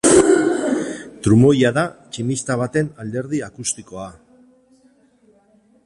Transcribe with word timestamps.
Trumoia 1.27 1.69
da 1.77 1.85
tximista 2.11 2.57
baten 2.63 2.89
alderdi 3.05 3.43
akustikoa. 3.49 4.09